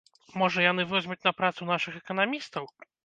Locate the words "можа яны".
0.41-0.85